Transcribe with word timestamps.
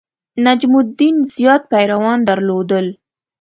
نجم 0.45 0.73
الدین 0.81 1.15
زیات 1.35 1.61
پیروان 1.71 2.19
درلودل. 2.27 2.87